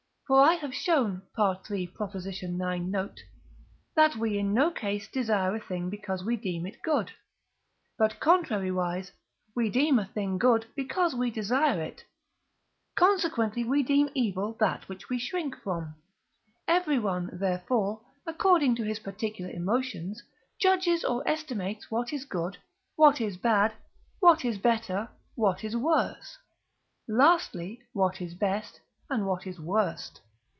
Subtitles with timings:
[0.33, 1.83] For I have shown (III.
[1.93, 2.41] ix.
[2.43, 3.19] note)
[3.97, 7.11] that we in no case desire a thing because we deem it good,
[7.97, 9.11] but, contrariwise,
[9.57, 12.05] we deem a thing good because we desire it:
[12.95, 15.95] consequently we deem evil that which we shrink from;
[16.65, 20.23] everyone, therefore, according to his particular emotions,
[20.61, 22.57] judges or estimates what is good,
[22.95, 23.73] what is bad,
[24.21, 26.37] what is better, what is worse,
[27.05, 28.79] lastly, what is best,
[29.13, 30.21] and what is worst.